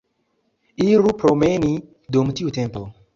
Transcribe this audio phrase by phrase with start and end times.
[0.85, 1.69] Iru promeni
[2.17, 2.83] dum tiu tempo.